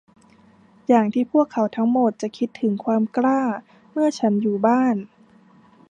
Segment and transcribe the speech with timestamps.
[0.87, 3.41] อย่างที่พวกเขาทั้งหมดจะคิดถึงความกล้า
[3.91, 4.95] เมื่อฉันอยู่บ้าน